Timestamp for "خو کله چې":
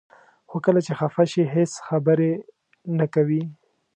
0.49-0.93